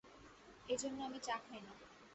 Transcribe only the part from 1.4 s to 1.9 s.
খাই না।